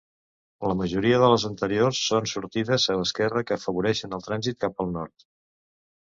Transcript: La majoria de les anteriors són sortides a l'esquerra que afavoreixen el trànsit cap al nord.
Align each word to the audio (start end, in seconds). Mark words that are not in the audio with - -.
La 0.69 0.75
majoria 0.77 1.17
de 1.23 1.25
les 1.33 1.43
anteriors 1.49 1.99
són 2.05 2.29
sortides 2.31 2.87
a 2.93 2.95
l'esquerra 3.01 3.43
que 3.51 3.57
afavoreixen 3.59 4.17
el 4.19 4.25
trànsit 4.29 4.59
cap 4.65 4.83
al 4.85 4.89
nord. 4.95 5.27